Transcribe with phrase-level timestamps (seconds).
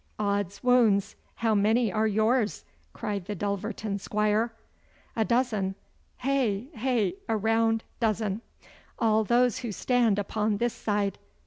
[0.17, 1.15] 'Od's wounds!
[1.35, 4.51] How many are yours!' cried the Dulverton squire.
[5.15, 5.75] 'A dozen.
[6.17, 7.11] Heh, heh!
[7.29, 8.41] A round dozen.
[8.97, 11.19] All those who stand upon this side.